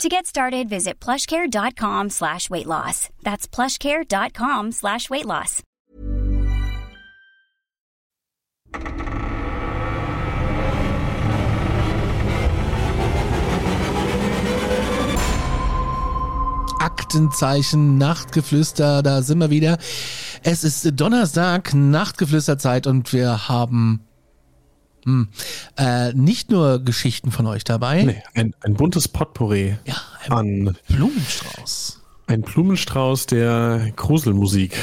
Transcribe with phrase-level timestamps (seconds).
[0.00, 3.08] To get started, visit plushcare.com slash weight loss.
[3.22, 5.62] That's plushcare.com slash weight loss.
[16.80, 19.78] Aktenzeichen, Nachtgeflüster, da sind wir wieder.
[20.42, 24.00] Es ist Donnerstag, Nachtgeflüsterzeit und wir haben
[25.04, 25.28] hm,
[25.76, 28.02] äh, nicht nur Geschichten von euch dabei.
[28.02, 32.00] Nee, ein, ein buntes Potpourri ja, ein an Blumenstrauß.
[32.26, 34.76] Ein Blumenstrauß der Gruselmusik.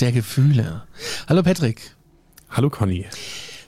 [0.00, 0.82] Der Gefühle.
[1.28, 1.96] Hallo Patrick.
[2.50, 3.06] Hallo Conny.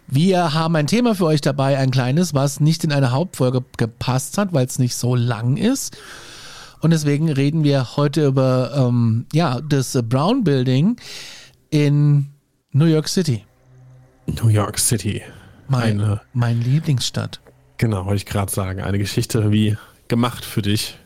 [0.06, 4.38] Wir haben ein Thema für euch dabei, ein kleines, was nicht in eine Hauptfolge gepasst
[4.38, 5.96] hat, weil es nicht so lang ist.
[6.80, 10.96] Und deswegen reden wir heute über ähm, ja, das Brown Building
[11.70, 12.26] in
[12.72, 13.44] New York City.
[14.26, 15.22] New York City.
[15.70, 17.40] Meine, mein Lieblingsstadt.
[17.78, 18.80] Genau, wollte ich gerade sagen.
[18.80, 19.76] Eine Geschichte wie
[20.08, 20.98] gemacht für dich.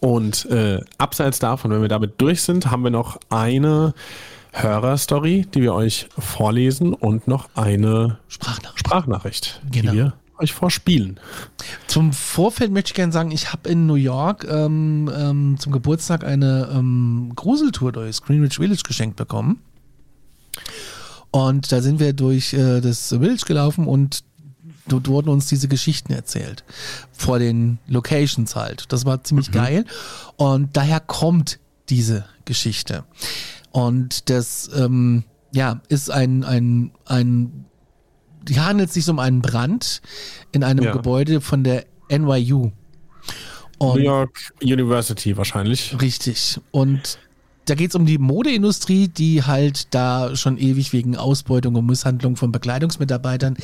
[0.00, 3.94] Und äh, abseits davon, wenn wir damit durch sind, haben wir noch eine
[4.52, 9.92] Hörerstory, die wir euch vorlesen und noch eine Sprachnachricht, Sprachnachricht genau.
[9.92, 11.20] die wir euch vorspielen.
[11.86, 16.24] Zum Vorfeld möchte ich gerne sagen, ich habe in New York ähm, ähm, zum Geburtstag
[16.24, 19.60] eine ähm, Gruseltour durchs Greenwich Village geschenkt bekommen.
[21.34, 24.22] Und da sind wir durch äh, das Village gelaufen und
[24.86, 26.62] dort wurden uns diese Geschichten erzählt.
[27.10, 28.84] Vor den Locations halt.
[28.92, 29.52] Das war ziemlich mhm.
[29.54, 29.84] geil.
[30.36, 33.02] Und daher kommt diese Geschichte.
[33.72, 37.64] Und das, ähm, ja, ist ein, ein, ein,
[38.48, 40.02] hier handelt sich um einen Brand
[40.52, 40.92] in einem ja.
[40.92, 42.70] Gebäude von der NYU.
[43.78, 46.00] Und New York University wahrscheinlich.
[46.00, 46.60] Richtig.
[46.70, 47.18] Und
[47.66, 52.36] da geht es um die Modeindustrie, die halt da schon ewig wegen Ausbeutung und Misshandlung
[52.36, 53.56] von Bekleidungsmitarbeitern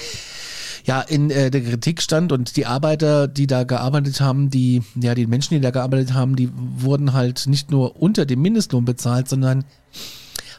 [0.86, 2.32] ja in äh, der Kritik stand.
[2.32, 6.36] Und die Arbeiter, die da gearbeitet haben, die ja die Menschen, die da gearbeitet haben,
[6.36, 9.64] die wurden halt nicht nur unter dem Mindestlohn bezahlt, sondern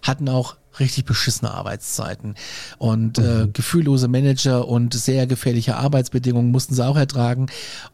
[0.01, 2.35] hatten auch richtig beschissene Arbeitszeiten.
[2.77, 3.43] Und äh, mhm.
[3.43, 7.47] äh, gefühllose Manager und sehr gefährliche Arbeitsbedingungen mussten sie auch ertragen.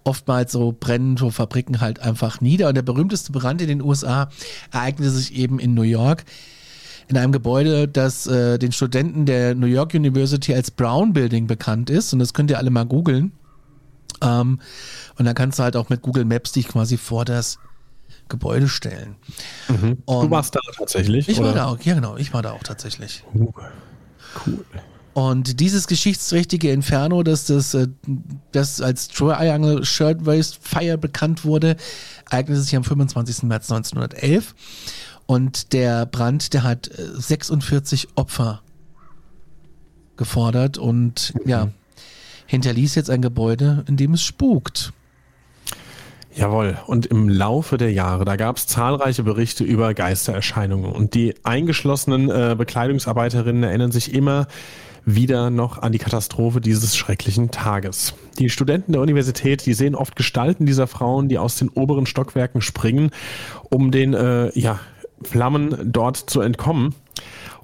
[0.04, 2.70] Oftmals so brennen so Fabriken halt einfach nieder.
[2.70, 4.30] Und der berühmteste Brand in den USA
[4.72, 6.26] ereignete sich eben in New York
[7.08, 11.90] in einem Gebäude, das äh, den Studenten der New York University als Brown Building bekannt
[11.90, 12.12] ist.
[12.14, 13.32] Und das könnt ihr alle mal googeln.
[14.22, 14.60] Ähm,
[15.18, 17.60] und dann kannst du halt auch mit Google Maps dich quasi vor das
[18.30, 19.16] Gebäude stellen.
[19.68, 19.98] Mhm.
[20.06, 21.30] du warst da tatsächlich?
[21.30, 21.50] Ich oder?
[21.50, 23.24] war da auch, ja genau, ich war da auch tatsächlich.
[23.34, 23.52] Uh,
[24.46, 24.66] cool.
[25.18, 27.88] Und dieses geschichtsträchtige Inferno, das, das, äh,
[28.52, 31.76] das als Triangle Shirtwaist Fire bekannt wurde,
[32.30, 33.42] eignete sich am 25.
[33.42, 34.54] März 1911.
[35.26, 38.62] Und der Brand, der hat 46 äh, Opfer
[40.18, 41.50] gefordert und mhm.
[41.50, 41.70] ja,
[42.46, 44.94] hinterließ jetzt ein Gebäude, in dem es spukt.
[46.38, 46.78] Jawohl.
[46.86, 50.92] Und im Laufe der Jahre, da gab es zahlreiche Berichte über Geistererscheinungen.
[50.92, 54.48] Und die eingeschlossenen äh, Bekleidungsarbeiterinnen erinnern sich immer
[55.04, 58.14] wieder noch an die Katastrophe dieses schrecklichen Tages.
[58.38, 62.62] Die Studenten der Universität, die sehen oft Gestalten dieser Frauen, die aus den oberen Stockwerken
[62.62, 63.10] springen,
[63.70, 64.80] um den äh, ja,
[65.24, 66.94] Flammen dort zu entkommen.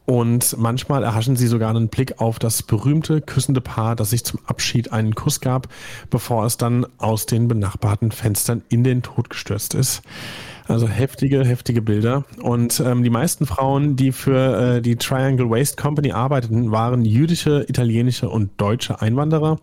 [0.05, 4.39] Und manchmal erhaschen sie sogar einen Blick auf das berühmte küssende Paar, das sich zum
[4.45, 5.67] Abschied einen Kuss gab,
[6.09, 10.01] bevor es dann aus den benachbarten Fenstern in den Tod gestürzt ist.
[10.67, 12.23] Also heftige, heftige Bilder.
[12.41, 17.65] Und ähm, die meisten Frauen, die für äh, die Triangle Waste Company arbeiteten, waren jüdische,
[17.67, 19.59] italienische und deutsche Einwanderer.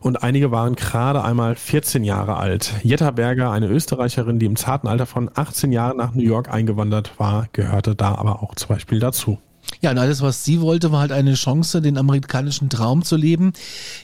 [0.00, 2.74] Und einige waren gerade einmal 14 Jahre alt.
[2.82, 7.12] Jetta Berger, eine Österreicherin, die im zarten Alter von 18 Jahren nach New York eingewandert
[7.18, 9.38] war, gehörte da aber auch zum Beispiel dazu.
[9.80, 13.52] Ja, und alles, was sie wollte, war halt eine Chance, den amerikanischen Traum zu leben.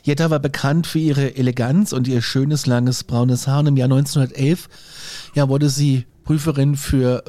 [0.02, 3.60] Jetta war bekannt für ihre Eleganz und ihr schönes, langes, braunes Haar.
[3.60, 4.68] Und im Jahr 1911
[5.34, 7.22] ja, wurde sie Prüferin für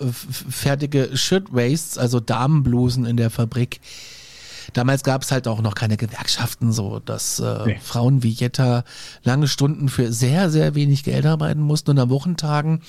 [0.50, 3.80] fertige Shirtwaists, also Damenblusen in der Fabrik.
[4.74, 7.80] Damals gab es halt auch noch keine Gewerkschaften, so dass äh, nee.
[7.82, 8.84] Frauen wie Jetta
[9.24, 11.92] lange Stunden für sehr, sehr wenig Geld arbeiten mussten.
[11.92, 12.82] Und an Wochentagen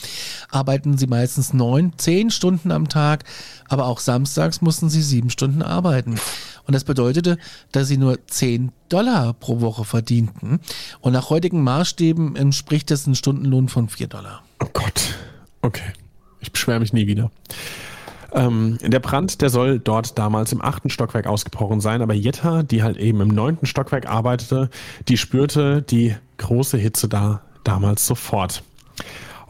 [0.50, 3.24] arbeiten sie meistens neun, zehn Stunden am Tag,
[3.68, 6.18] aber auch samstags mussten sie sieben Stunden arbeiten.
[6.66, 7.38] Und das bedeutete,
[7.72, 10.60] dass sie nur zehn Dollar pro Woche verdienten.
[11.00, 14.42] Und nach heutigen Maßstäben entspricht das ein Stundenlohn von vier Dollar.
[14.60, 15.14] Oh Gott.
[15.62, 15.92] Okay.
[16.40, 17.30] Ich beschwere mich nie wieder.
[18.32, 22.82] Ähm, der Brand, der soll dort damals im achten Stockwerk ausgebrochen sein, aber Jetta, die
[22.82, 24.68] halt eben im neunten Stockwerk arbeitete,
[25.08, 28.62] die spürte die große Hitze da damals sofort.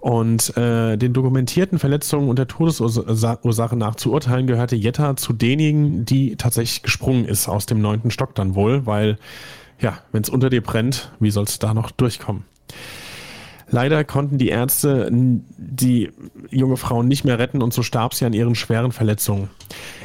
[0.00, 6.04] Und äh, den dokumentierten Verletzungen und der Todesursache nach zu urteilen, gehörte Jetta zu denjenigen,
[6.04, 9.19] die tatsächlich gesprungen ist aus dem neunten Stock dann wohl, weil,
[9.80, 12.44] ja, wenn es unter dir brennt, wie soll es da noch durchkommen?
[13.70, 16.11] Leider konnten die Ärzte die
[16.50, 19.50] junge Frau nicht mehr retten und so starb sie an ihren schweren Verletzungen.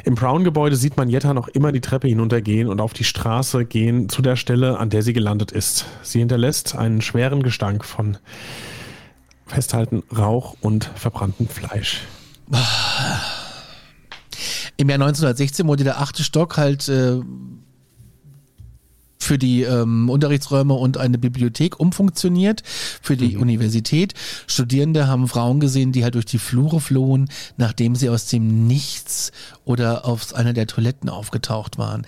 [0.04, 4.08] Im Brown-Gebäude sieht man Jetta noch immer die Treppe hinuntergehen und auf die Straße gehen
[4.10, 5.86] zu der Stelle, an der sie gelandet ist.
[6.02, 8.18] Sie hinterlässt einen schweren Gestank von
[9.46, 12.02] Festhalten Rauch und verbranntem Fleisch.
[14.76, 17.20] Im Jahr 1916 wurde der achte Stock halt äh,
[19.24, 23.42] für die ähm, Unterrichtsräume und eine Bibliothek umfunktioniert für die mhm.
[23.42, 24.14] Universität.
[24.46, 29.32] Studierende haben Frauen gesehen, die halt durch die Flure flohen, nachdem sie aus dem Nichts
[29.64, 32.06] oder auf einer der Toiletten aufgetaucht waren.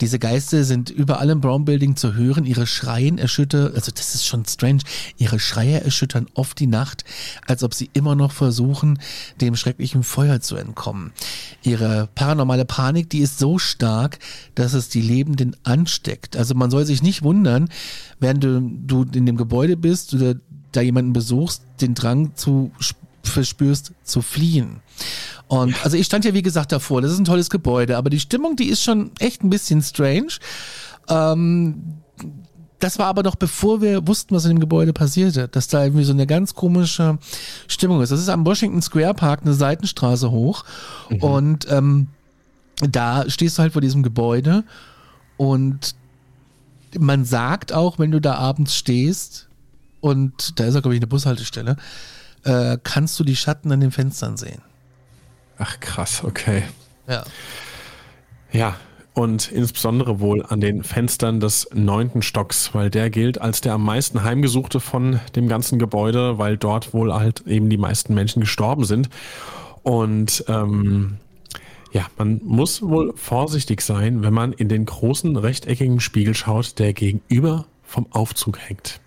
[0.00, 2.44] Diese Geister sind überall im Brown Building zu hören.
[2.44, 4.80] Ihre Schreien erschüttern, also das ist schon strange,
[5.18, 7.04] ihre Schreie erschüttern oft die Nacht,
[7.46, 8.98] als ob sie immer noch versuchen,
[9.40, 11.12] dem schrecklichen Feuer zu entkommen.
[11.64, 14.18] Ihre paranormale Panik, die ist so stark,
[14.54, 16.36] dass es die Lebenden ansteckt.
[16.36, 17.68] Also man soll sich nicht wundern,
[18.20, 20.34] während du, du in dem Gebäude bist oder
[20.72, 22.70] da jemanden besuchst, den Drang zu
[23.22, 24.80] verspürst, zu fliehen.
[25.48, 25.76] Und ja.
[25.82, 28.56] also ich stand ja wie gesagt davor, das ist ein tolles Gebäude, aber die Stimmung,
[28.56, 30.28] die ist schon echt ein bisschen strange.
[31.08, 31.94] Ähm,
[32.84, 36.04] das war aber noch bevor wir wussten, was in dem Gebäude passierte, dass da irgendwie
[36.04, 37.18] so eine ganz komische
[37.66, 38.12] Stimmung ist.
[38.12, 40.66] Das ist am Washington Square Park eine Seitenstraße hoch
[41.08, 41.16] mhm.
[41.22, 42.08] und ähm,
[42.82, 44.64] da stehst du halt vor diesem Gebäude
[45.38, 45.94] und
[46.98, 49.48] man sagt auch, wenn du da abends stehst
[50.02, 51.76] und da ist ja glaube ich eine Bushaltestelle,
[52.42, 54.60] äh, kannst du die Schatten an den Fenstern sehen.
[55.56, 56.64] Ach krass, okay.
[57.08, 57.24] Ja.
[58.52, 58.76] Ja,
[59.14, 63.84] und insbesondere wohl an den Fenstern des neunten Stocks, weil der gilt als der am
[63.84, 68.84] meisten heimgesuchte von dem ganzen Gebäude, weil dort wohl halt eben die meisten Menschen gestorben
[68.84, 69.08] sind.
[69.84, 71.18] Und ähm,
[71.92, 76.92] ja, man muss wohl vorsichtig sein, wenn man in den großen rechteckigen Spiegel schaut, der
[76.92, 79.00] gegenüber vom Aufzug hängt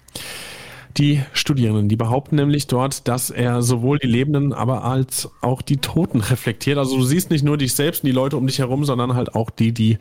[0.98, 1.90] die Studierenden.
[1.90, 6.78] Die behaupten nämlich dort, dass er sowohl die Lebenden, aber als auch die Toten reflektiert.
[6.78, 9.36] Also du siehst nicht nur dich selbst und die Leute um dich herum, sondern halt
[9.36, 9.98] auch die, die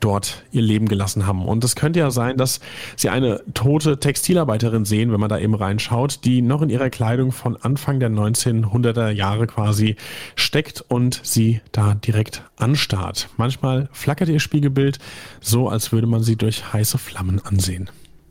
[0.00, 1.44] dort ihr Leben gelassen haben.
[1.44, 2.60] Und es könnte ja sein, dass
[2.96, 7.32] sie eine tote Textilarbeiterin sehen, wenn man da eben reinschaut, die noch in ihrer Kleidung
[7.32, 9.96] von Anfang der 1900er Jahre quasi
[10.34, 13.28] steckt und sie da direkt anstarrt.
[13.36, 14.98] Manchmal flackert ihr Spiegelbild
[15.40, 17.90] so, als würde man sie durch heiße Flammen ansehen.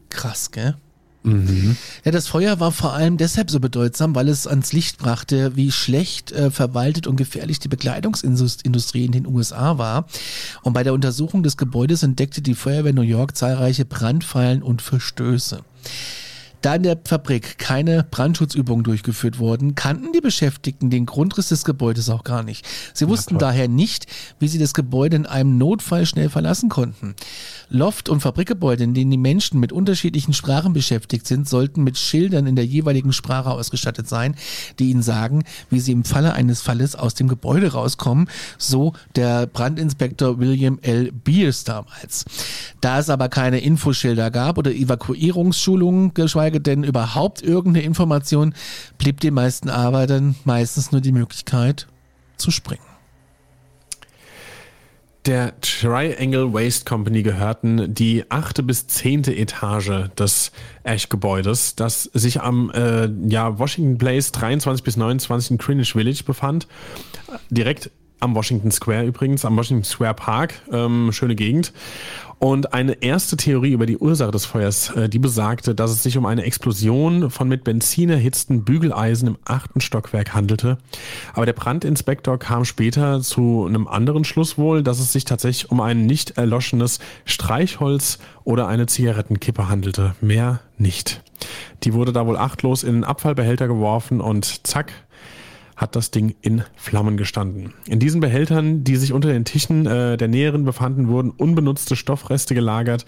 [0.09, 0.75] Krass, gell?
[1.25, 1.75] Mhm.
[2.03, 5.71] Ja, das Feuer war vor allem deshalb so bedeutsam, weil es ans Licht brachte, wie
[5.71, 10.07] schlecht äh, verwaltet und gefährlich die Bekleidungsindustrie in den USA war.
[10.61, 15.61] Und bei der Untersuchung des Gebäudes entdeckte die Feuerwehr New York zahlreiche Brandfallen und Verstöße.
[16.65, 22.09] Da in der Fabrik keine Brandschutzübungen durchgeführt wurden, kannten die Beschäftigten den Grundriss des Gebäudes
[22.09, 22.65] auch gar nicht.
[22.91, 24.07] Sie wussten daher nicht,
[24.39, 27.13] wie sie das Gebäude in einem Notfall schnell verlassen konnten.
[27.69, 32.47] Loft- und Fabrikgebäude, in denen die Menschen mit unterschiedlichen Sprachen beschäftigt sind, sollten mit Schildern
[32.47, 34.35] in der jeweiligen Sprache ausgestattet sein,
[34.79, 39.47] die ihnen sagen, wie sie im Falle eines Falles aus dem Gebäude rauskommen, so der
[39.47, 41.11] Brandinspektor William L.
[41.11, 42.25] Beers damals.
[42.81, 48.53] Da es aber keine Infoschilder gab oder Evakuierungsschulungen, geschweige denn überhaupt irgendeine Information,
[48.97, 51.87] blieb den meisten Arbeitern meistens nur die Möglichkeit
[52.37, 52.94] zu springen.
[55.25, 60.51] Der Triangle Waste Company gehörten die achte bis zehnte Etage des
[60.83, 66.67] Ash-Gebäudes, das sich am äh, ja, Washington Place 23 bis 29 in Greenwich Village befand.
[67.49, 67.89] Direkt
[68.25, 71.71] am Washington Square übrigens, am Washington Square Park, ähm, schöne Gegend.
[72.37, 76.17] Und eine erste Theorie über die Ursache des Feuers, äh, die besagte, dass es sich
[76.17, 80.77] um eine Explosion von mit Benzin erhitzten Bügeleisen im achten Stockwerk handelte.
[81.33, 85.79] Aber der Brandinspektor kam später zu einem anderen Schluss wohl, dass es sich tatsächlich um
[85.79, 90.15] ein nicht erloschenes Streichholz oder eine Zigarettenkippe handelte.
[90.19, 91.23] Mehr nicht.
[91.83, 94.91] Die wurde da wohl achtlos in einen Abfallbehälter geworfen und zack,
[95.75, 97.73] hat das Ding in Flammen gestanden.
[97.87, 102.55] In diesen Behältern, die sich unter den Tischen äh, der Näheren befanden, wurden unbenutzte Stoffreste
[102.55, 103.05] gelagert.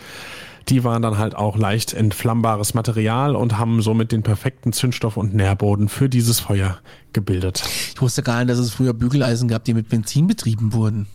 [0.68, 5.34] Die waren dann halt auch leicht entflammbares Material und haben somit den perfekten Zündstoff und
[5.34, 6.80] Nährboden für dieses Feuer
[7.14, 7.64] gebildet.
[7.96, 11.08] Ich wusste gar nicht, dass es früher Bügeleisen gab, die mit Benzin betrieben wurden.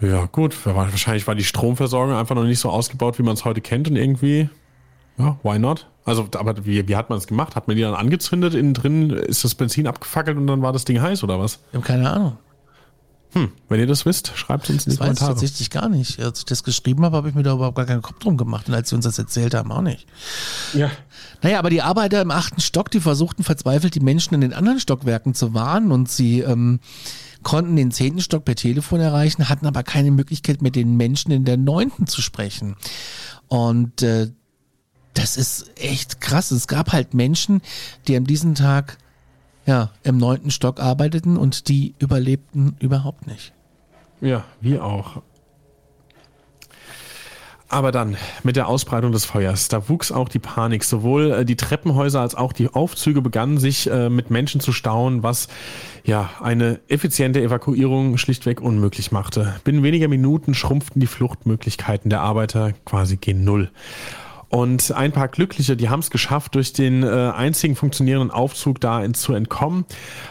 [0.00, 0.56] Ja, gut.
[0.64, 3.96] Wahrscheinlich war die Stromversorgung einfach noch nicht so ausgebaut, wie man es heute kennt und
[3.96, 4.48] irgendwie,
[5.18, 5.86] ja, why not?
[6.04, 7.56] Also, aber wie, wie hat man es gemacht?
[7.56, 8.54] Hat man die dann angezündet?
[8.54, 11.60] Innen drin ist das Benzin abgefackelt und dann war das Ding heiß oder was?
[11.70, 12.38] Ich habe keine Ahnung.
[13.32, 15.30] Hm, wenn ihr das wisst, schreibt uns in die Das weiß ich Kommentare.
[15.32, 16.20] tatsächlich gar nicht.
[16.20, 18.68] Als ich das geschrieben habe, habe ich mir da überhaupt gar keinen Kopf drum gemacht.
[18.68, 20.06] Und als sie uns das erzählt haben, auch nicht.
[20.72, 20.90] Ja.
[21.42, 24.78] Naja, aber die Arbeiter im achten Stock, die versuchten verzweifelt, die Menschen in den anderen
[24.78, 26.78] Stockwerken zu warnen und sie ähm,
[27.42, 31.44] konnten den zehnten Stock per Telefon erreichen, hatten aber keine Möglichkeit, mit den Menschen in
[31.44, 32.76] der neunten zu sprechen.
[33.48, 34.30] Und äh,
[35.14, 36.50] das ist echt krass.
[36.50, 37.62] Es gab halt Menschen,
[38.06, 38.98] die an diesem Tag
[39.66, 43.52] ja im neunten Stock arbeiteten und die überlebten überhaupt nicht.
[44.20, 45.22] Ja, wir auch.
[47.68, 50.84] Aber dann mit der Ausbreitung des Feuers, da wuchs auch die Panik.
[50.84, 55.22] Sowohl äh, die Treppenhäuser als auch die Aufzüge begannen sich äh, mit Menschen zu stauen,
[55.22, 55.48] was
[56.04, 59.56] ja eine effiziente Evakuierung schlichtweg unmöglich machte.
[59.64, 63.70] Binnen weniger Minuten schrumpften die Fluchtmöglichkeiten der Arbeiter quasi gen Null.
[64.48, 69.02] Und ein paar Glückliche, die haben es geschafft, durch den äh, einzigen funktionierenden Aufzug da
[69.02, 69.84] ins, zu entkommen.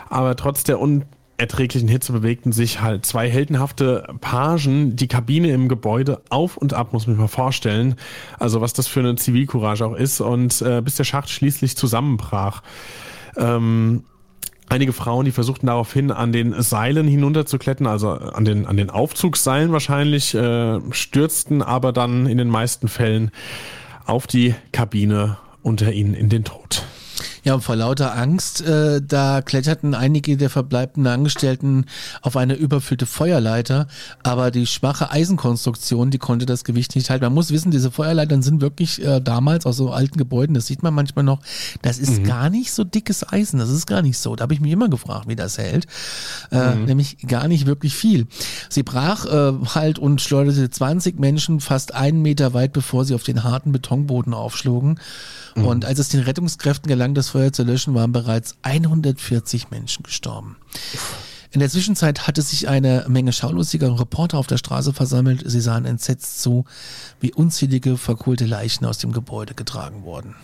[0.10, 6.22] Aber trotz der unerträglichen Hitze bewegten sich halt zwei heldenhafte Pagen die Kabine im Gebäude
[6.30, 7.96] auf und ab, muss man sich mal vorstellen.
[8.40, 10.22] Also was das für eine Zivilcourage auch ist.
[10.22, 12.62] Und äh, bis der Schacht schließlich zusammenbrach.
[13.36, 14.04] Ähm,
[14.70, 19.72] Einige Frauen, die versuchten daraufhin an den Seilen hinunterzuklettern, also an den, an den Aufzugsseilen
[19.72, 23.30] wahrscheinlich, äh, stürzten aber dann in den meisten Fällen
[24.06, 26.84] auf die Kabine unter ihnen in den Tod.
[27.44, 31.86] Ja, und vor lauter Angst, äh, da kletterten einige der verbleibenden Angestellten
[32.22, 33.88] auf eine überfüllte Feuerleiter,
[34.24, 37.26] aber die schwache Eisenkonstruktion, die konnte das Gewicht nicht halten.
[37.26, 40.84] Man muss wissen, diese Feuerleitern sind wirklich äh, damals aus so alten Gebäuden, das sieht
[40.84, 41.42] man manchmal noch,
[41.82, 44.36] das ist gar nicht so dickes Eisen, das ist gar nicht so.
[44.36, 45.88] Da habe ich mich immer gefragt, wie das hält.
[46.52, 48.28] Äh, Nämlich gar nicht wirklich viel.
[48.70, 53.24] Sie brach äh, halt und schleuderte 20 Menschen fast einen Meter weit, bevor sie auf
[53.24, 55.00] den harten Betonboden aufschlugen.
[55.56, 60.56] Und als es den Rettungskräften gelang, das Feuer zu löschen, waren bereits 140 Menschen gestorben.
[61.50, 65.42] In der Zwischenzeit hatte sich eine Menge schaulustiger Reporter auf der Straße versammelt.
[65.44, 66.66] Sie sahen entsetzt zu,
[67.20, 70.36] wie unzählige verkohlte Leichen aus dem Gebäude getragen wurden.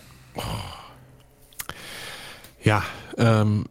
[2.64, 2.84] Ja,
[3.18, 3.66] ähm,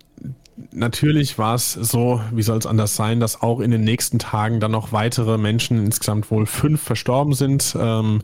[0.73, 4.61] natürlich war es so, wie soll es anders sein, dass auch in den nächsten Tagen
[4.61, 7.77] dann noch weitere Menschen, insgesamt wohl fünf, verstorben sind.
[7.79, 8.23] Ähm,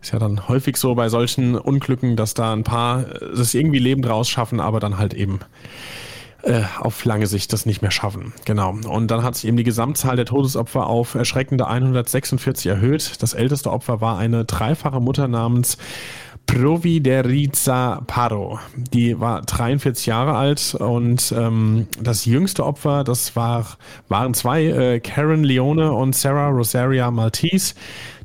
[0.00, 3.78] ist ja dann häufig so bei solchen Unglücken, dass da ein paar äh, es irgendwie
[3.78, 5.40] lebend rausschaffen, aber dann halt eben
[6.42, 8.32] äh, auf lange Sicht das nicht mehr schaffen.
[8.44, 8.70] Genau.
[8.70, 13.22] Und dann hat sich eben die Gesamtzahl der Todesopfer auf erschreckende 146 erhöht.
[13.22, 15.76] Das älteste Opfer war eine dreifache Mutter namens
[16.50, 18.58] Provideriza Paro.
[18.76, 23.78] Die war 43 Jahre alt und ähm, das jüngste Opfer, das war,
[24.08, 27.74] waren zwei, äh, Karen Leone und Sarah Rosaria Maltese.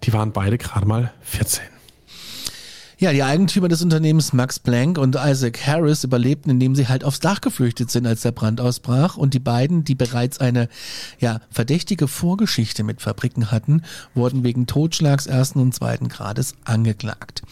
[0.04, 1.75] Die waren beide gerade mal 14.
[2.98, 7.20] Ja, die Eigentümer des Unternehmens Max Planck und Isaac Harris überlebten, indem sie halt aufs
[7.20, 9.18] Dach geflüchtet sind, als der Brand ausbrach.
[9.18, 10.70] Und die beiden, die bereits eine
[11.20, 13.82] ja, verdächtige Vorgeschichte mit Fabriken hatten,
[14.14, 17.44] wurden wegen Totschlags ersten und zweiten Grades angeklagt.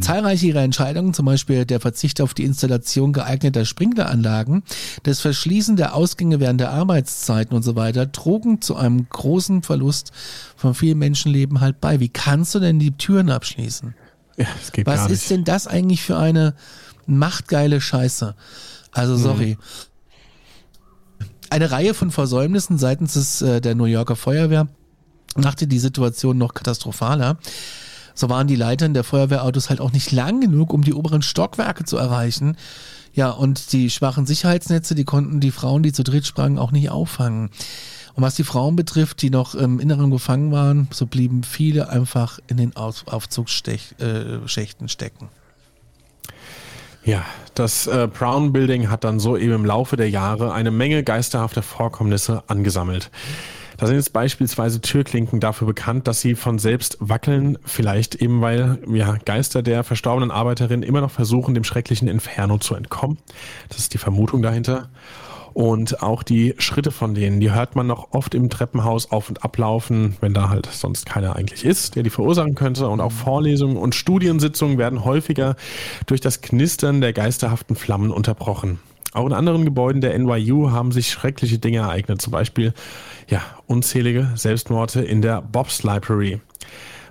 [0.00, 4.64] Zahlreiche ihrer Entscheidungen, zum Beispiel der Verzicht auf die Installation geeigneter Sprinkleranlagen,
[5.04, 10.12] das Verschließen der Ausgänge während der Arbeitszeiten und so weiter, trugen zu einem großen Verlust
[10.56, 12.00] von vielen Menschenleben halt bei.
[12.00, 13.94] Wie kannst du denn die Türen abschließen?
[14.36, 15.30] Ja, das geht Was gar ist nicht.
[15.30, 16.54] denn das eigentlich für eine
[17.06, 18.34] machtgeile Scheiße?
[18.92, 19.58] Also sorry.
[21.50, 24.68] Eine Reihe von Versäumnissen seitens des, äh, der New Yorker Feuerwehr
[25.36, 27.38] machte die Situation noch katastrophaler.
[28.14, 31.84] So waren die Leitern der Feuerwehrautos halt auch nicht lang genug, um die oberen Stockwerke
[31.84, 32.56] zu erreichen.
[33.12, 36.90] Ja, und die schwachen Sicherheitsnetze, die konnten die Frauen, die zu dritt sprangen, auch nicht
[36.90, 37.50] auffangen.
[38.14, 42.38] Und was die Frauen betrifft, die noch im Inneren gefangen waren, so blieben viele einfach
[42.46, 45.28] in den Auf Aufzugsschächten äh, stecken.
[47.04, 51.02] Ja, das äh, Brown Building hat dann so eben im Laufe der Jahre eine Menge
[51.02, 53.10] geisterhafter Vorkommnisse angesammelt.
[53.76, 58.78] Da sind jetzt beispielsweise Türklinken dafür bekannt, dass sie von selbst wackeln, vielleicht eben weil
[58.88, 63.18] ja, Geister der verstorbenen Arbeiterin immer noch versuchen, dem schrecklichen Inferno zu entkommen.
[63.68, 64.88] Das ist die Vermutung dahinter.
[65.54, 69.44] Und auch die Schritte von denen, die hört man noch oft im Treppenhaus auf und
[69.44, 72.88] ablaufen, wenn da halt sonst keiner eigentlich ist, der die verursachen könnte.
[72.88, 75.54] Und auch Vorlesungen und Studiensitzungen werden häufiger
[76.06, 78.80] durch das Knistern der geisterhaften Flammen unterbrochen.
[79.12, 82.74] Auch in anderen Gebäuden der NYU haben sich schreckliche Dinge ereignet, zum Beispiel
[83.28, 86.40] ja, unzählige Selbstmorde in der Bob's Library.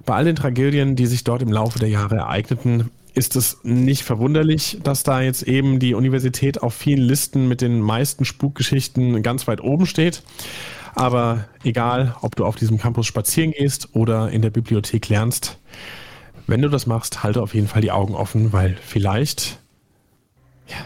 [0.05, 4.03] Bei all den Tragödien, die sich dort im Laufe der Jahre ereigneten, ist es nicht
[4.03, 9.48] verwunderlich, dass da jetzt eben die Universität auf vielen Listen mit den meisten Spukgeschichten ganz
[9.48, 10.24] weit oben steht.
[10.96, 15.60] Aber egal, ob du auf diesem Campus spazieren gehst oder in der Bibliothek lernst,
[16.48, 19.60] wenn du das machst, halte auf jeden Fall die Augen offen, weil vielleicht
[20.67, 20.77] ja,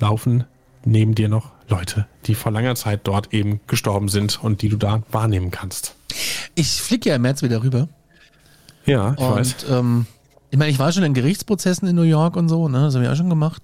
[0.00, 0.44] laufen
[0.84, 4.76] neben dir noch Leute, die vor langer Zeit dort eben gestorben sind und die du
[4.76, 5.94] da wahrnehmen kannst.
[6.54, 7.88] Ich fliege ja im März wieder rüber.
[8.86, 9.56] Ja, ich und, weiß.
[9.70, 10.06] Ähm,
[10.50, 12.80] ich meine, ich war schon in Gerichtsprozessen in New York und so, ne?
[12.80, 13.62] Das habe ich auch schon gemacht.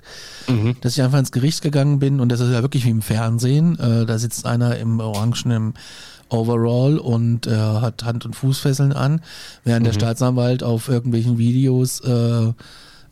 [0.49, 0.77] Mhm.
[0.81, 3.79] Dass ich einfach ins Gericht gegangen bin und das ist ja wirklich wie im Fernsehen.
[3.79, 5.75] Äh, da sitzt einer im orangenen
[6.29, 9.21] Overall und äh, hat Hand- und Fußfesseln an,
[9.65, 9.85] während mhm.
[9.87, 12.53] der Staatsanwalt auf irgendwelchen Videos äh,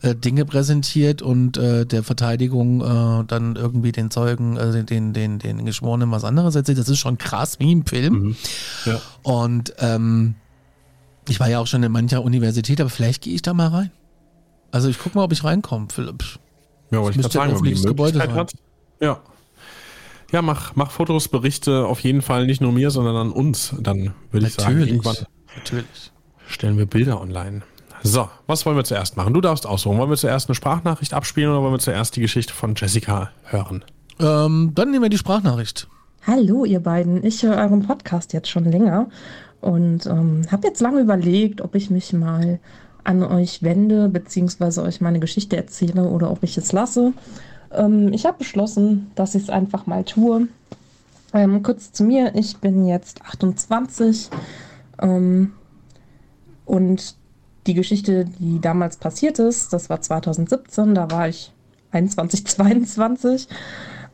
[0.03, 5.39] äh, Dinge präsentiert und äh, der Verteidigung äh, dann irgendwie den Zeugen, äh, den, den,
[5.39, 6.77] den Geschworenen was anderes erzählt.
[6.77, 8.13] Das ist schon krass, wie im Film.
[8.13, 8.35] Mhm.
[8.85, 9.01] Ja.
[9.23, 10.35] Und ähm,
[11.29, 13.91] ich war ja auch schon in mancher Universität, aber vielleicht gehe ich da mal rein.
[14.71, 16.23] Also ich gucke mal, ob ich reinkomme, Philipp.
[16.91, 18.33] Ja, aber ich kann sagen, ob die Gebäude sein.
[18.33, 18.53] hat.
[18.99, 19.19] Ja.
[20.31, 23.75] Ja, mach, mach Fotos, Berichte auf jeden Fall nicht nur mir, sondern an uns.
[23.79, 25.15] Dann würde ich sagen, irgendwann
[25.55, 26.11] Natürlich.
[26.47, 27.61] stellen wir Bilder online.
[28.01, 29.33] So, was wollen wir zuerst machen?
[29.33, 29.97] Du darfst aussuchen.
[29.97, 33.85] Wollen wir zuerst eine Sprachnachricht abspielen oder wollen wir zuerst die Geschichte von Jessica hören?
[34.19, 35.87] Ähm, dann nehmen wir die Sprachnachricht.
[36.25, 37.23] Hallo, ihr beiden.
[37.23, 39.07] Ich höre euren Podcast jetzt schon länger
[39.63, 42.59] und ähm, habe jetzt lange überlegt, ob ich mich mal
[43.05, 47.13] an euch wende, beziehungsweise euch meine Geschichte erzähle oder ob ich es lasse.
[47.71, 50.47] Ähm, ich habe beschlossen, dass ich es einfach mal tue.
[51.33, 54.29] Ähm, kurz zu mir, ich bin jetzt 28
[55.01, 55.53] ähm,
[56.65, 57.15] und
[57.65, 61.51] die Geschichte, die damals passiert ist, das war 2017, da war ich
[61.91, 63.47] 21, 22.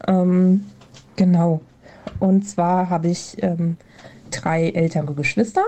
[0.07, 0.63] Ähm,
[1.17, 1.59] genau.
[2.21, 3.75] Und zwar habe ich ähm,
[4.31, 5.63] drei ältere Geschwister.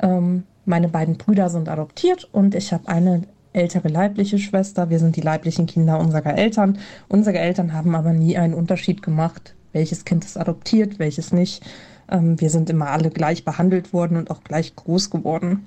[0.00, 4.90] Ähm, meine beiden Brüder sind adoptiert und ich habe eine ältere leibliche Schwester.
[4.90, 6.78] Wir sind die leiblichen Kinder unserer Eltern.
[7.08, 11.64] Unsere Eltern haben aber nie einen Unterschied gemacht, welches Kind ist adoptiert, welches nicht.
[12.10, 15.66] Ähm, wir sind immer alle gleich behandelt worden und auch gleich groß geworden.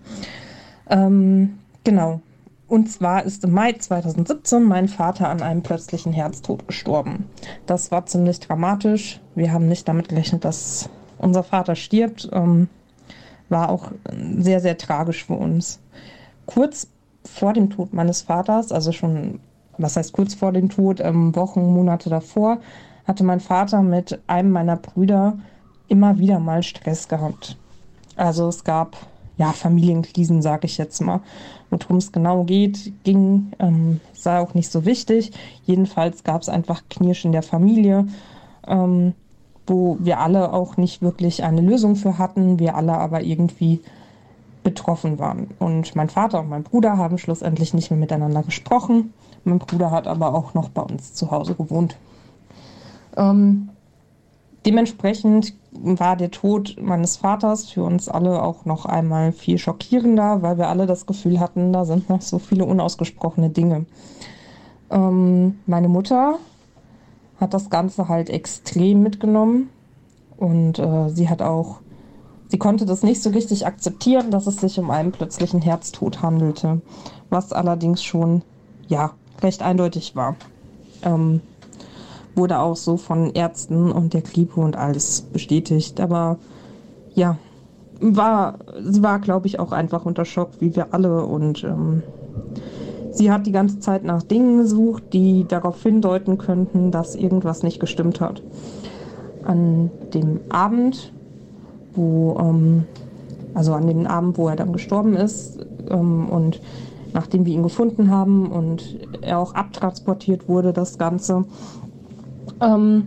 [0.90, 2.22] Ähm, genau.
[2.68, 7.26] Und zwar ist im Mai 2017 mein Vater an einem plötzlichen Herztod gestorben.
[7.66, 9.20] Das war ziemlich dramatisch.
[9.36, 10.90] Wir haben nicht damit gerechnet, dass
[11.24, 12.30] unser Vater stirbt.
[12.32, 12.68] Ähm,
[13.50, 13.92] war auch
[14.38, 15.80] sehr, sehr tragisch für uns.
[16.46, 16.88] Kurz
[17.24, 19.40] vor dem Tod meines Vaters, also schon,
[19.78, 22.60] was heißt kurz vor dem Tod, ähm, Wochen, Monate davor,
[23.06, 25.38] hatte mein Vater mit einem meiner Brüder
[25.88, 27.58] immer wieder mal Stress gehabt.
[28.16, 28.96] Also es gab
[29.38, 31.22] ja Familienkrisen, sage ich jetzt mal.
[31.70, 35.32] Worum es genau geht, ging, ähm, sei auch nicht so wichtig.
[35.66, 38.06] Jedenfalls gab es einfach Knirsch in der Familie.
[38.68, 39.14] Ähm,
[39.68, 43.82] wo wir alle auch nicht wirklich eine Lösung für hatten, wir alle aber irgendwie
[44.64, 45.48] betroffen waren.
[45.60, 49.14] Und mein Vater und mein Bruder haben schlussendlich nicht mehr miteinander gesprochen.
[49.44, 51.98] Mein Bruder hat aber auch noch bei uns zu Hause gewohnt.
[53.18, 53.70] Ähm,
[54.66, 60.58] dementsprechend war der Tod meines Vaters für uns alle auch noch einmal viel schockierender, weil
[60.58, 63.86] wir alle das Gefühl hatten, da sind noch so viele unausgesprochene Dinge.
[64.90, 66.38] Ähm, meine Mutter
[67.44, 69.70] hat das Ganze halt extrem mitgenommen.
[70.38, 71.82] Und äh, sie hat auch,
[72.48, 76.82] sie konnte das nicht so richtig akzeptieren, dass es sich um einen plötzlichen Herztod handelte,
[77.30, 78.42] was allerdings schon,
[78.88, 80.36] ja, recht eindeutig war.
[81.04, 81.42] Ähm,
[82.36, 86.40] wurde auch so von Ärzten und der Kripo und alles bestätigt, aber
[87.14, 87.38] ja,
[88.00, 91.26] war, sie war, glaube ich, auch einfach unter Schock, wie wir alle.
[91.26, 92.04] Und ähm,
[93.14, 97.80] Sie hat die ganze Zeit nach Dingen gesucht, die darauf hindeuten könnten, dass irgendwas nicht
[97.80, 98.42] gestimmt hat.
[99.44, 101.14] An dem Abend,
[101.94, 102.86] wo, ähm,
[103.54, 105.60] also an dem Abend, wo er dann gestorben ist
[105.92, 106.60] ähm, und
[107.14, 111.46] nachdem wir ihn gefunden haben und er auch abtransportiert wurde, das Ganze,
[112.62, 113.06] ähm,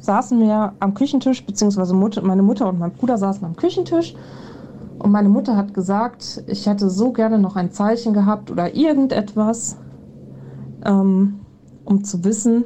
[0.00, 4.14] saßen wir am Küchentisch, beziehungsweise meine Mutter und mein Bruder saßen am Küchentisch
[5.02, 9.76] und meine Mutter hat gesagt, ich hätte so gerne noch ein Zeichen gehabt oder irgendetwas,
[10.84, 11.40] ähm,
[11.84, 12.64] um zu wissen,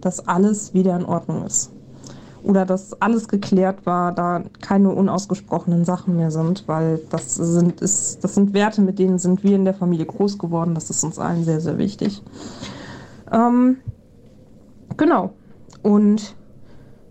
[0.00, 1.72] dass alles wieder in Ordnung ist.
[2.42, 8.22] Oder dass alles geklärt war, da keine unausgesprochenen Sachen mehr sind, weil das sind, ist,
[8.24, 10.74] das sind Werte, mit denen sind wir in der Familie groß geworden.
[10.74, 12.20] Das ist uns allen sehr, sehr wichtig.
[13.32, 13.76] Ähm,
[14.96, 15.30] genau.
[15.84, 16.34] Und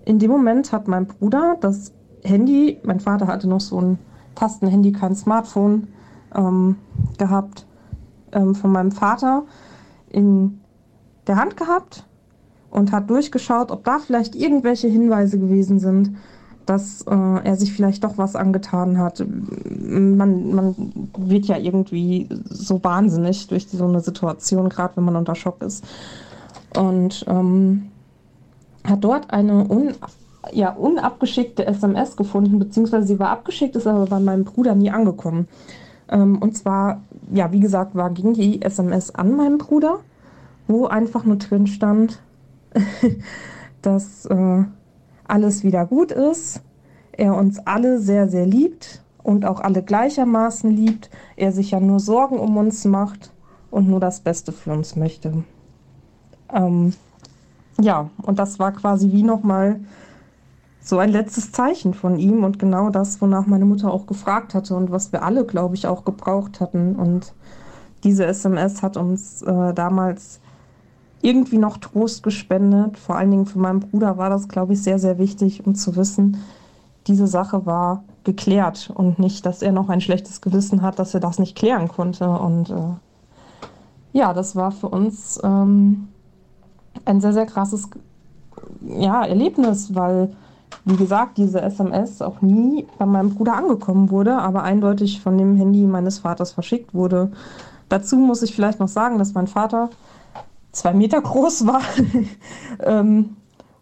[0.04, 4.00] in dem Moment hat mein Bruder das Handy, mein Vater hatte noch so ein
[4.36, 5.88] Tastenhandy, kein Smartphone
[6.36, 6.78] ähm,
[7.18, 7.66] gehabt,
[8.32, 9.44] ähm, von meinem Vater
[10.10, 10.60] in
[11.28, 12.06] der Hand gehabt
[12.70, 16.16] und hat durchgeschaut, ob da vielleicht irgendwelche Hinweise gewesen sind,
[16.66, 19.24] dass äh, er sich vielleicht doch was angetan hat.
[19.28, 20.76] Man, man
[21.18, 25.86] wird ja irgendwie so wahnsinnig durch so eine Situation, gerade wenn man unter Schock ist.
[26.76, 27.92] Und ähm,
[28.84, 29.94] hat dort eine un
[30.52, 35.48] ja, unabgeschickte SMS gefunden, beziehungsweise sie war abgeschickt, ist aber bei meinem Bruder nie angekommen.
[36.10, 40.00] Ähm, und zwar, ja, wie gesagt, war, ging die SMS an meinen Bruder,
[40.68, 42.20] wo einfach nur drin stand,
[43.82, 44.64] dass äh,
[45.28, 46.62] alles wieder gut ist,
[47.12, 52.00] er uns alle sehr, sehr liebt und auch alle gleichermaßen liebt, er sich ja nur
[52.00, 53.32] Sorgen um uns macht
[53.72, 55.44] und nur das Beste für uns möchte.
[56.54, 56.94] Ähm,
[57.80, 59.80] ja, und das war quasi wie nochmal
[60.86, 64.76] so ein letztes Zeichen von ihm und genau das, wonach meine Mutter auch gefragt hatte
[64.76, 66.96] und was wir alle, glaube ich, auch gebraucht hatten.
[66.96, 67.34] Und
[68.04, 70.40] diese SMS hat uns äh, damals
[71.24, 73.00] irgendwie noch Trost gespendet.
[73.00, 75.96] Vor allen Dingen für meinen Bruder war das, glaube ich, sehr, sehr wichtig, um zu
[75.96, 76.38] wissen,
[77.08, 81.20] diese Sache war geklärt und nicht, dass er noch ein schlechtes Gewissen hat, dass er
[81.20, 82.30] das nicht klären konnte.
[82.30, 82.94] Und äh,
[84.14, 86.10] ja, das war für uns ähm,
[87.06, 87.90] ein sehr, sehr krasses
[88.82, 90.36] ja, Erlebnis, weil,
[90.84, 95.56] wie gesagt, diese SMS auch nie bei meinem Bruder angekommen wurde, aber eindeutig von dem
[95.56, 97.32] Handy meines Vaters verschickt wurde.
[97.90, 99.90] Dazu muss ich vielleicht noch sagen, dass mein Vater
[100.72, 101.82] zwei Meter groß war
[102.84, 103.38] ähm,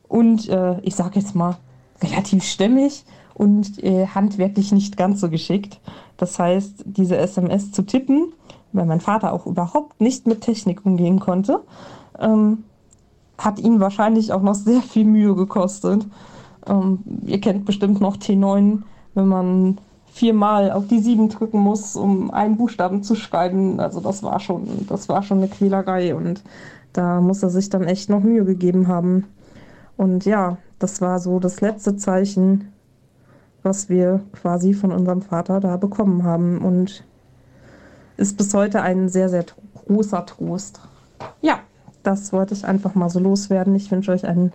[0.08, 1.58] und äh, ich sage jetzt mal
[2.02, 5.80] relativ stämmig und äh, handwerklich nicht ganz so geschickt.
[6.18, 8.34] Das heißt, diese SMS zu tippen,
[8.72, 11.62] weil mein Vater auch überhaupt nicht mit Technik umgehen konnte,
[12.20, 12.64] ähm,
[13.38, 16.06] hat ihn wahrscheinlich auch noch sehr viel Mühe gekostet.
[16.68, 18.82] Ähm, ihr kennt bestimmt noch T9,
[19.14, 19.78] wenn man
[20.14, 23.80] viermal auf die 7 drücken muss, um einen Buchstaben zu schreiben.
[23.80, 26.44] Also das war schon, das war schon eine Quälerei und
[26.94, 29.26] da muss er sich dann echt noch Mühe gegeben haben.
[29.98, 32.70] Und ja, das war so das letzte Zeichen,
[33.64, 37.04] was wir quasi von unserem Vater da bekommen haben und
[38.18, 39.46] ist bis heute ein sehr, sehr
[39.88, 40.82] großer Trost.
[41.42, 41.60] Ja,
[42.04, 43.74] das wollte ich einfach mal so loswerden.
[43.76, 44.52] Ich wünsche euch einen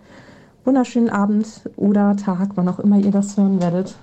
[0.69, 3.95] wunderschönen Abend oder Tag, wann auch immer ihr das hören werdet.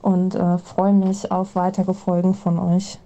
[0.00, 3.00] Und äh, freue mich auf weitere Folgen von euch.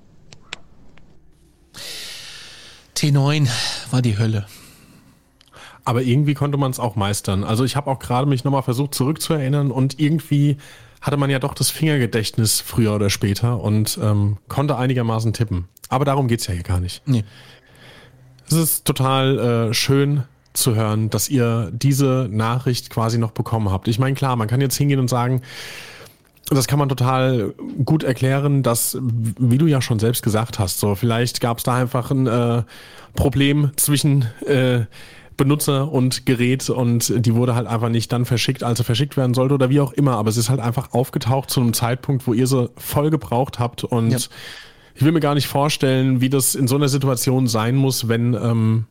[2.94, 3.48] T9
[3.90, 4.44] war die Hölle.
[5.87, 7.44] Aber irgendwie konnte man es auch meistern.
[7.44, 10.59] Also ich habe auch gerade mich nochmal versucht zurückzuerinnern und irgendwie
[11.00, 15.64] hatte man ja doch das Fingergedächtnis früher oder später und ähm, konnte einigermaßen tippen.
[15.88, 17.00] Aber darum geht's ja hier gar nicht.
[17.07, 17.24] Nee.
[18.48, 23.88] Es ist total äh, schön zu hören, dass ihr diese Nachricht quasi noch bekommen habt.
[23.88, 25.42] Ich meine, klar, man kann jetzt hingehen und sagen,
[26.50, 30.94] das kann man total gut erklären, dass, wie du ja schon selbst gesagt hast, so
[30.94, 32.62] vielleicht gab es da einfach ein äh,
[33.14, 34.80] Problem zwischen äh,
[35.36, 39.34] Benutzer und Gerät und die wurde halt einfach nicht dann verschickt, als sie verschickt werden
[39.34, 40.12] sollte oder wie auch immer.
[40.12, 43.84] Aber es ist halt einfach aufgetaucht zu einem Zeitpunkt, wo ihr sie voll gebraucht habt
[43.84, 44.18] und ja.
[44.94, 48.34] ich will mir gar nicht vorstellen, wie das in so einer Situation sein muss, wenn
[48.34, 48.84] ähm,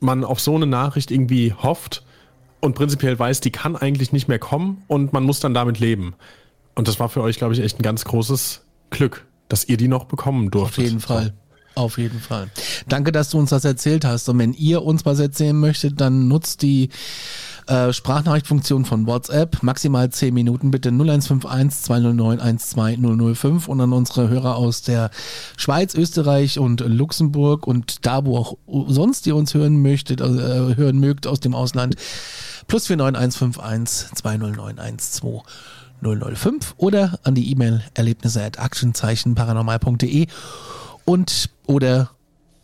[0.00, 2.04] man auf so eine Nachricht irgendwie hofft
[2.60, 6.14] und prinzipiell weiß, die kann eigentlich nicht mehr kommen und man muss dann damit leben.
[6.74, 9.88] Und das war für euch, glaube ich, echt ein ganz großes Glück, dass ihr die
[9.88, 10.78] noch bekommen durftet.
[10.78, 11.34] Auf jeden Fall.
[11.74, 12.48] Auf jeden Fall.
[12.88, 14.28] Danke, dass du uns das erzählt hast.
[14.28, 16.88] Und wenn ihr uns was erzählen möchtet, dann nutzt die
[17.68, 19.62] äh, Sprachnachrichtfunktion von WhatsApp.
[19.62, 25.10] Maximal 10 Minuten bitte 0151 209 12005 und an unsere Hörer aus der
[25.56, 28.56] Schweiz, Österreich und Luxemburg und da, wo auch
[28.88, 31.96] sonst ihr uns hören möchtet, äh, hören mögt aus dem Ausland.
[32.66, 34.78] Plus 49151 209
[36.00, 39.36] 12005 oder an die E-Mail erlebnisse at actionzeichen
[41.04, 42.10] und oder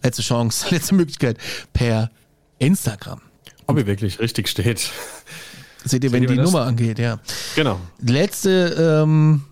[0.03, 1.39] letzte Chance, letzte Möglichkeit
[1.73, 2.11] per
[2.59, 3.21] Instagram.
[3.67, 4.91] Ob ihr wirklich richtig steht.
[5.85, 7.19] Seht ihr, wenn die Nummer angeht, ja.
[7.57, 7.79] Genau.
[8.01, 9.43] Letzte, ähm,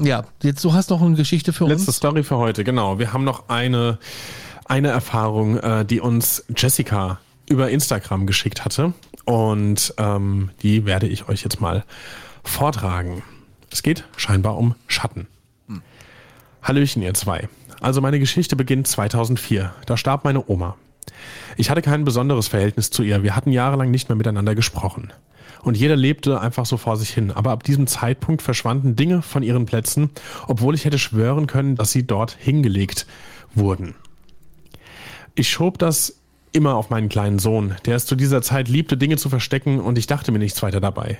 [0.00, 1.86] ja, jetzt du hast noch eine Geschichte für Letzte uns.
[1.86, 2.98] Letzte Story für heute, genau.
[2.98, 3.98] Wir haben noch eine,
[4.66, 8.92] eine Erfahrung, äh, die uns Jessica über Instagram geschickt hatte.
[9.24, 11.84] Und ähm, die werde ich euch jetzt mal
[12.42, 13.22] vortragen.
[13.70, 15.26] Es geht scheinbar um Schatten.
[15.68, 15.82] Hm.
[16.62, 17.48] Hallöchen, ihr zwei.
[17.80, 19.74] Also meine Geschichte beginnt 2004.
[19.86, 20.76] Da starb meine Oma.
[21.56, 23.22] Ich hatte kein besonderes Verhältnis zu ihr.
[23.22, 25.12] Wir hatten jahrelang nicht mehr miteinander gesprochen.
[25.62, 27.30] Und jeder lebte einfach so vor sich hin.
[27.30, 30.10] Aber ab diesem Zeitpunkt verschwanden Dinge von ihren Plätzen,
[30.46, 33.06] obwohl ich hätte schwören können, dass sie dort hingelegt
[33.54, 33.94] wurden.
[35.34, 36.20] Ich schob das
[36.52, 39.98] immer auf meinen kleinen Sohn, der es zu dieser Zeit liebte, Dinge zu verstecken und
[39.98, 41.18] ich dachte mir nichts weiter dabei.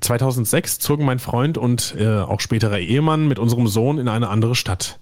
[0.00, 4.54] 2006 zogen mein Freund und äh, auch späterer Ehemann mit unserem Sohn in eine andere
[4.54, 4.98] Stadt.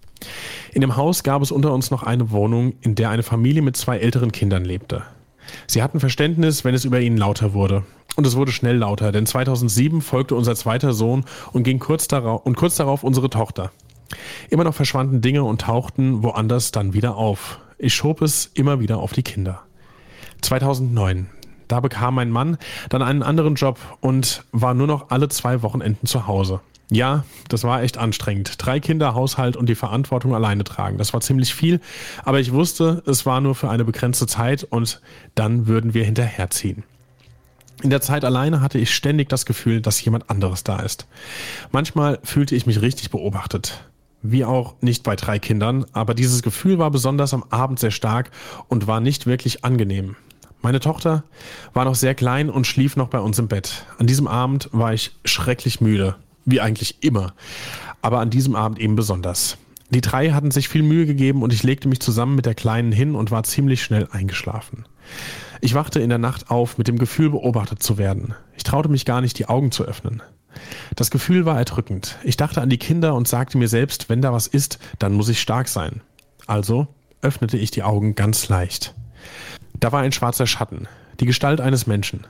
[0.72, 3.76] In dem Haus gab es unter uns noch eine Wohnung, in der eine Familie mit
[3.76, 5.02] zwei älteren Kindern lebte.
[5.66, 7.84] Sie hatten Verständnis, wenn es über ihnen lauter wurde.
[8.16, 12.44] Und es wurde schnell lauter, denn 2007 folgte unser zweiter Sohn und ging kurz darauf,
[12.44, 13.72] und kurz darauf unsere Tochter.
[14.50, 17.60] Immer noch verschwanden Dinge und tauchten woanders dann wieder auf.
[17.78, 19.62] Ich schob es immer wieder auf die Kinder.
[20.42, 21.28] 2009.
[21.66, 22.58] Da bekam mein Mann
[22.90, 26.60] dann einen anderen Job und war nur noch alle zwei Wochenenden zu Hause.
[26.90, 28.54] Ja, das war echt anstrengend.
[28.58, 30.98] Drei Kinder, Haushalt und die Verantwortung alleine tragen.
[30.98, 31.80] Das war ziemlich viel,
[32.24, 35.00] aber ich wusste, es war nur für eine begrenzte Zeit und
[35.34, 36.84] dann würden wir hinterherziehen.
[37.82, 41.06] In der Zeit alleine hatte ich ständig das Gefühl, dass jemand anderes da ist.
[41.72, 43.84] Manchmal fühlte ich mich richtig beobachtet.
[44.22, 48.30] Wie auch nicht bei drei Kindern, aber dieses Gefühl war besonders am Abend sehr stark
[48.68, 50.16] und war nicht wirklich angenehm.
[50.62, 51.24] Meine Tochter
[51.74, 53.84] war noch sehr klein und schlief noch bei uns im Bett.
[53.98, 57.34] An diesem Abend war ich schrecklich müde wie eigentlich immer.
[58.02, 59.56] Aber an diesem Abend eben besonders.
[59.90, 62.92] Die drei hatten sich viel Mühe gegeben und ich legte mich zusammen mit der Kleinen
[62.92, 64.86] hin und war ziemlich schnell eingeschlafen.
[65.60, 68.34] Ich wachte in der Nacht auf mit dem Gefühl, beobachtet zu werden.
[68.56, 70.22] Ich traute mich gar nicht, die Augen zu öffnen.
[70.96, 72.18] Das Gefühl war erdrückend.
[72.24, 75.28] Ich dachte an die Kinder und sagte mir selbst, wenn da was ist, dann muss
[75.28, 76.00] ich stark sein.
[76.46, 76.86] Also
[77.22, 78.94] öffnete ich die Augen ganz leicht.
[79.80, 80.88] Da war ein schwarzer Schatten,
[81.20, 82.26] die Gestalt eines Menschen.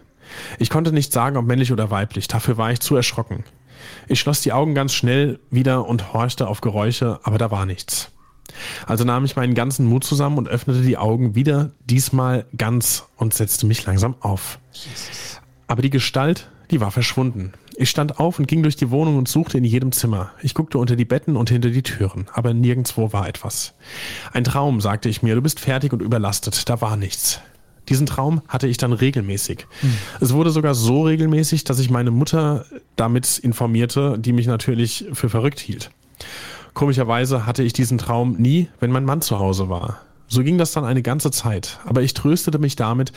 [0.59, 3.45] Ich konnte nicht sagen, ob männlich oder weiblich, dafür war ich zu erschrocken.
[4.09, 8.11] Ich schloss die Augen ganz schnell wieder und horchte auf Geräusche, aber da war nichts.
[8.87, 13.35] Also nahm ich meinen ganzen Mut zusammen und öffnete die Augen wieder, diesmal ganz und
[13.35, 14.59] setzte mich langsam auf.
[15.67, 17.53] Aber die Gestalt, die war verschwunden.
[17.77, 20.31] Ich stand auf und ging durch die Wohnung und suchte in jedem Zimmer.
[20.43, 23.75] Ich guckte unter die Betten und hinter die Türen, aber nirgendwo war etwas.
[24.33, 27.41] Ein Traum, sagte ich mir, du bist fertig und überlastet, da war nichts.
[27.89, 29.67] Diesen Traum hatte ich dann regelmäßig.
[29.83, 29.95] Mhm.
[30.21, 32.65] Es wurde sogar so regelmäßig, dass ich meine Mutter
[32.97, 35.91] damit informierte, die mich natürlich für verrückt hielt.
[36.73, 40.01] Komischerweise hatte ich diesen Traum nie, wenn mein Mann zu Hause war.
[40.27, 41.79] So ging das dann eine ganze Zeit.
[41.85, 43.13] Aber ich tröstete mich damit,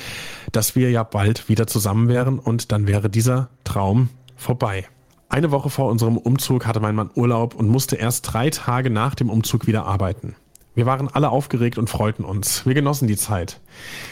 [0.52, 4.86] dass wir ja bald wieder zusammen wären und dann wäre dieser Traum vorbei.
[5.30, 9.16] Eine Woche vor unserem Umzug hatte mein Mann Urlaub und musste erst drei Tage nach
[9.16, 10.36] dem Umzug wieder arbeiten.
[10.78, 12.68] Wir waren alle aufgeregt und freuten uns.
[12.68, 13.60] Wir genossen die Zeit.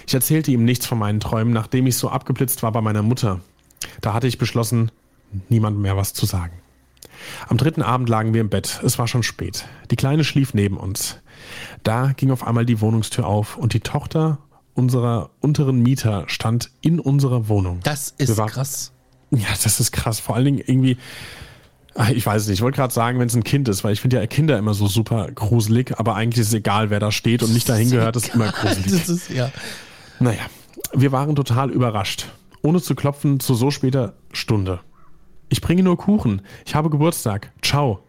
[0.08, 3.40] Ich erzählte ihm nichts von meinen Träumen, nachdem ich so abgeblitzt war bei meiner Mutter.
[4.02, 4.90] Da hatte ich beschlossen,
[5.48, 6.54] niemandem mehr was zu sagen.
[7.48, 8.82] Am dritten Abend lagen wir im Bett.
[8.84, 9.68] Es war schon spät.
[9.92, 11.20] Die Kleine schlief neben uns.
[11.84, 14.40] Da ging auf einmal die Wohnungstür auf und die Tochter
[14.74, 17.80] unserer unteren Mieter stand in unserer Wohnung.
[17.84, 18.92] Das ist krass.
[19.30, 20.20] Ja, das ist krass.
[20.20, 20.98] Vor allen Dingen irgendwie,
[22.14, 24.18] ich weiß nicht, ich wollte gerade sagen, wenn es ein Kind ist, weil ich finde
[24.18, 27.54] ja Kinder immer so super gruselig, aber eigentlich ist es egal, wer da steht und
[27.54, 28.92] nicht dahin gehört, ist immer gruselig.
[28.92, 29.52] Das ist, ja.
[30.20, 30.42] Naja,
[30.94, 32.28] wir waren total überrascht.
[32.62, 34.80] Ohne zu klopfen zu so später Stunde.
[35.50, 36.42] Ich bringe nur Kuchen.
[36.66, 37.52] Ich habe Geburtstag.
[37.62, 38.04] Ciao.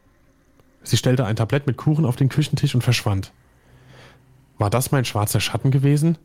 [0.83, 3.33] Sie stellte ein Tablett mit Kuchen auf den Küchentisch und verschwand.
[4.59, 6.17] War das mein schwarzer Schatten gewesen?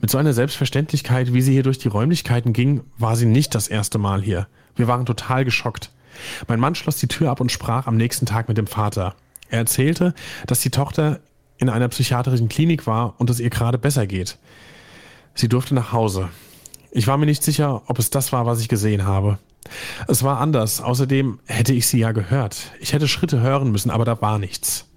[0.00, 3.68] Mit so einer Selbstverständlichkeit, wie sie hier durch die Räumlichkeiten ging, war sie nicht das
[3.68, 4.46] erste Mal hier.
[4.76, 5.90] Wir waren total geschockt.
[6.48, 9.14] Mein Mann schloss die Tür ab und sprach am nächsten Tag mit dem Vater.
[9.48, 10.14] Er erzählte,
[10.46, 11.20] dass die Tochter
[11.58, 14.38] in einer psychiatrischen Klinik war und es ihr gerade besser geht.
[15.34, 16.28] Sie durfte nach Hause.
[16.90, 19.38] Ich war mir nicht sicher, ob es das war, was ich gesehen habe.
[20.08, 20.80] Es war anders.
[20.80, 22.72] Außerdem hätte ich sie ja gehört.
[22.80, 24.88] Ich hätte Schritte hören müssen, aber da war nichts.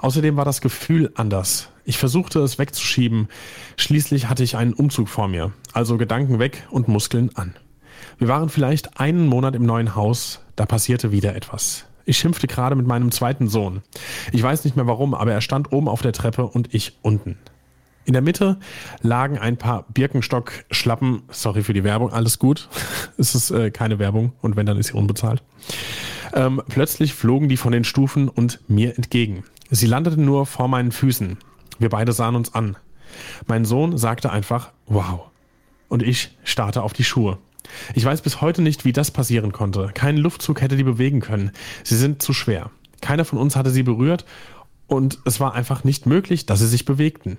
[0.00, 1.68] Außerdem war das Gefühl anders.
[1.84, 3.28] Ich versuchte es wegzuschieben.
[3.76, 5.52] Schließlich hatte ich einen Umzug vor mir.
[5.72, 7.54] Also Gedanken weg und Muskeln an.
[8.18, 11.84] Wir waren vielleicht einen Monat im neuen Haus, da passierte wieder etwas.
[12.04, 13.82] Ich schimpfte gerade mit meinem zweiten Sohn.
[14.32, 17.38] Ich weiß nicht mehr warum, aber er stand oben auf der Treppe und ich unten.
[18.06, 18.58] In der Mitte
[19.02, 21.22] lagen ein paar Birkenstock-Schlappen.
[21.30, 22.68] Sorry für die Werbung, alles gut.
[23.18, 25.44] es ist äh, keine Werbung und wenn, dann ist sie unbezahlt.
[26.32, 29.44] Ähm, plötzlich flogen die von den Stufen und mir entgegen.
[29.70, 31.38] Sie landeten nur vor meinen Füßen.
[31.78, 32.76] Wir beide sahen uns an.
[33.46, 35.30] Mein Sohn sagte einfach, wow.
[35.88, 37.38] Und ich starrte auf die Schuhe.
[37.94, 39.90] Ich weiß bis heute nicht, wie das passieren konnte.
[39.94, 41.52] Kein Luftzug hätte die bewegen können.
[41.84, 42.70] Sie sind zu schwer.
[43.00, 44.24] Keiner von uns hatte sie berührt
[44.86, 47.38] und es war einfach nicht möglich, dass sie sich bewegten.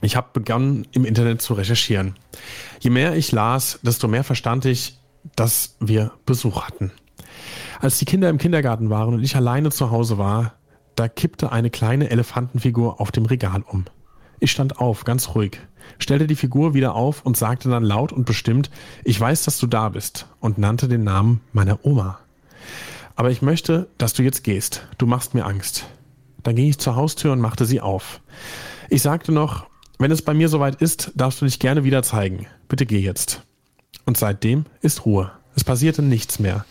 [0.00, 2.14] Ich habe begonnen, im Internet zu recherchieren.
[2.80, 4.98] Je mehr ich las, desto mehr verstand ich,
[5.36, 6.92] dass wir Besuch hatten.
[7.80, 10.54] Als die Kinder im Kindergarten waren und ich alleine zu Hause war,
[10.96, 13.86] da kippte eine kleine Elefantenfigur auf dem Regal um.
[14.44, 15.58] Ich stand auf, ganz ruhig
[15.98, 18.70] stellte die Figur wieder auf und sagte dann laut und bestimmt,
[19.04, 22.18] ich weiß, dass du da bist und nannte den Namen meiner Oma.
[23.16, 24.86] Aber ich möchte, dass du jetzt gehst.
[24.98, 25.86] Du machst mir Angst.
[26.42, 28.20] Dann ging ich zur Haustür und machte sie auf.
[28.90, 29.66] Ich sagte noch,
[29.98, 32.46] wenn es bei mir soweit ist, darfst du dich gerne wieder zeigen.
[32.68, 33.42] Bitte geh jetzt.
[34.04, 35.30] Und seitdem ist Ruhe.
[35.56, 36.64] Es passierte nichts mehr.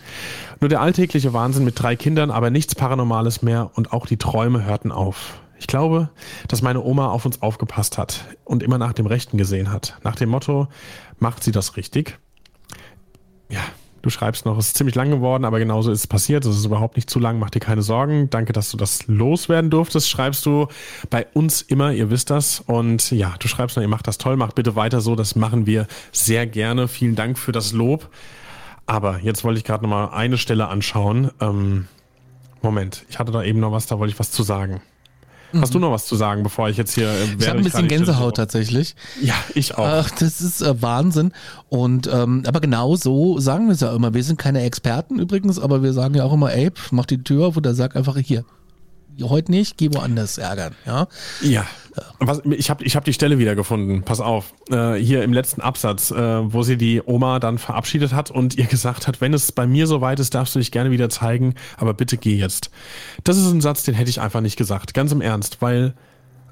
[0.59, 4.65] Nur der alltägliche Wahnsinn mit drei Kindern, aber nichts Paranormales mehr und auch die Träume
[4.65, 5.39] hörten auf.
[5.63, 6.09] Ich glaube,
[6.49, 9.97] dass meine Oma auf uns aufgepasst hat und immer nach dem Rechten gesehen hat.
[10.03, 10.67] Nach dem Motto,
[11.19, 12.19] macht sie das richtig?
[13.47, 13.61] Ja,
[14.01, 16.43] du schreibst noch, es ist ziemlich lang geworden, aber genauso ist es passiert.
[16.43, 18.29] Es ist überhaupt nicht zu lang, mach dir keine Sorgen.
[18.29, 20.09] Danke, dass du das loswerden durftest.
[20.09, 20.67] Schreibst du
[21.09, 22.59] bei uns immer, ihr wisst das.
[22.59, 25.15] Und ja, du schreibst noch, ihr macht das toll, macht bitte weiter so.
[25.15, 26.89] Das machen wir sehr gerne.
[26.89, 28.09] Vielen Dank für das Lob.
[28.85, 31.31] Aber jetzt wollte ich gerade noch mal eine Stelle anschauen.
[31.39, 31.87] Ähm,
[32.61, 34.81] Moment, ich hatte da eben noch was, da wollte ich was zu sagen.
[35.61, 37.09] Hast du noch was zu sagen, bevor ich jetzt hier.
[37.09, 38.95] Äh, ich habe ein bisschen Gänsehaut tatsächlich.
[39.21, 39.85] Ja, ich auch.
[39.85, 41.31] Ach, das ist äh, Wahnsinn.
[41.69, 44.13] Und ähm, aber genau so sagen wir es ja immer.
[44.13, 47.47] Wir sind keine Experten übrigens, aber wir sagen ja auch immer, ey, mach die Tür
[47.47, 48.45] auf oder sag einfach hier.
[49.21, 51.07] Heute nicht, geh woanders ärgern, ja.
[51.41, 51.65] Ja,
[52.19, 54.03] was, ich habe ich hab die Stelle wieder gefunden.
[54.03, 54.53] Pass auf.
[54.69, 58.65] Äh, hier im letzten Absatz, äh, wo sie die Oma dann verabschiedet hat und ihr
[58.65, 61.55] gesagt hat, wenn es bei mir so weit ist, darfst du dich gerne wieder zeigen,
[61.77, 62.71] aber bitte geh jetzt.
[63.23, 64.93] Das ist ein Satz, den hätte ich einfach nicht gesagt.
[64.93, 65.93] Ganz im Ernst, weil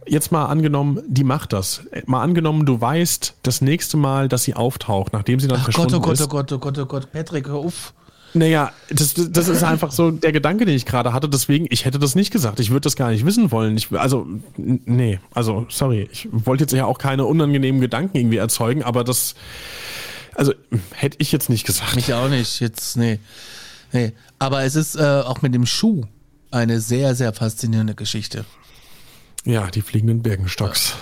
[0.06, 1.84] jetzt mal angenommen, die macht das.
[2.06, 5.94] Mal angenommen, du weißt das nächste Mal, dass sie auftaucht, nachdem sie dann Ach verschwunden
[5.94, 6.22] Gott, oh Gott, ist.
[6.22, 7.94] oh Gott, oh Gott, oh Gott, Patrick, hör auf.
[8.34, 11.28] Naja, das, das ist einfach so der Gedanke, den ich gerade hatte.
[11.28, 12.60] Deswegen, ich hätte das nicht gesagt.
[12.60, 13.76] Ich würde das gar nicht wissen wollen.
[13.76, 14.26] Ich, also,
[14.58, 16.08] nee, also, sorry.
[16.12, 19.36] Ich wollte jetzt ja auch keine unangenehmen Gedanken irgendwie erzeugen, aber das,
[20.36, 20.54] also,
[20.92, 21.96] hätte ich jetzt nicht gesagt.
[21.96, 22.62] Mich auch nicht.
[22.62, 23.20] Jetzt, nee.
[23.92, 24.14] Nee.
[24.40, 26.06] Aber es ist äh, auch mit dem Schuh
[26.52, 28.46] eine sehr, sehr faszinierende Geschichte.
[29.44, 30.96] Ja, die fliegenden Birkenstocks.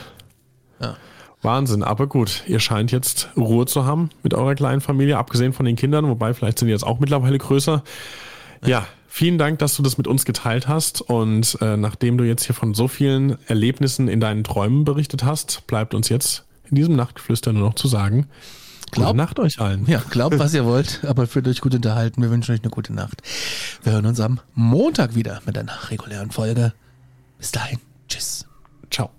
[0.80, 0.88] Ja.
[0.88, 0.98] ja.
[1.42, 5.66] Wahnsinn, aber gut, ihr scheint jetzt Ruhe zu haben mit eurer kleinen Familie, abgesehen von
[5.66, 7.84] den Kindern, wobei vielleicht sind die jetzt auch mittlerweile größer.
[8.66, 12.44] Ja, vielen Dank, dass du das mit uns geteilt hast und äh, nachdem du jetzt
[12.46, 16.96] hier von so vielen Erlebnissen in deinen Träumen berichtet hast, bleibt uns jetzt in diesem
[16.98, 18.28] Nachtgeflüster nur noch zu sagen,
[18.92, 19.86] Glaub, gute Nacht euch allen.
[19.86, 22.22] Ja, glaubt, was ihr wollt, aber fühlt euch gut unterhalten.
[22.22, 23.22] Wir wünschen euch eine gute Nacht.
[23.84, 26.74] Wir hören uns am Montag wieder mit einer regulären Folge.
[27.38, 27.80] Bis dahin.
[28.08, 28.46] Tschüss.
[28.90, 29.19] Ciao.